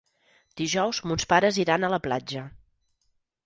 Dijous 0.61 1.01
mons 1.11 1.29
pares 1.35 1.61
iran 1.67 1.85
a 1.85 1.93
la 1.97 2.03
platja. 2.09 2.45